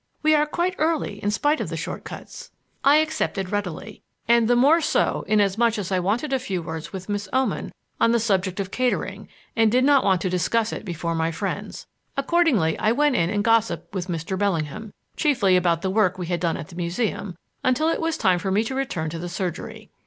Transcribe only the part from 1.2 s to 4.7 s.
in spite of the short cuts." I accepted readily, and the